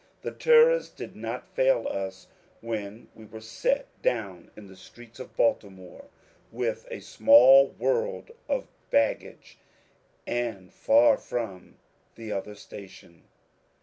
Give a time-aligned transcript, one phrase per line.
[0.23, 2.25] The terrors did not fail us
[2.61, 6.05] when we were set down in the streets of Baltimore,
[6.51, 9.59] with a small world of baggage
[10.25, 11.77] and far from
[12.15, 13.25] the other station.